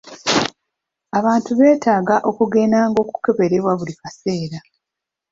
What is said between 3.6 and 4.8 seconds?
buli kaseera.